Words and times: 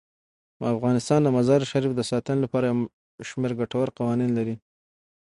افغانستان 0.75 1.19
د 1.23 1.27
مزارشریف 1.37 1.91
د 1.95 2.01
ساتنې 2.11 2.39
لپاره 2.45 2.65
یو 2.67 2.79
شمیر 3.29 3.51
ګټور 3.59 3.87
قوانین 3.97 4.31
لري. 4.37 4.55